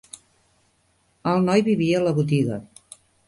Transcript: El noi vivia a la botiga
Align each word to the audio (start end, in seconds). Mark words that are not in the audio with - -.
El 1.33 1.45
noi 1.49 1.63
vivia 1.69 1.99
a 2.01 2.03
la 2.09 2.15
botiga 2.21 2.59